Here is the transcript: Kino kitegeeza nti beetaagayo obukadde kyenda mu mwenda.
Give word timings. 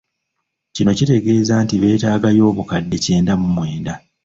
Kino 0.75 0.91
kitegeeza 0.97 1.53
nti 1.63 1.75
beetaagayo 1.81 2.43
obukadde 2.51 2.95
kyenda 3.03 3.33
mu 3.41 3.47
mwenda. 3.55 3.93